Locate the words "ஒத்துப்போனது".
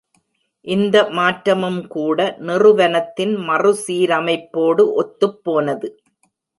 5.01-5.89